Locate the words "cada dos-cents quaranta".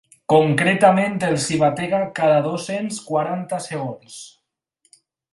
2.19-3.59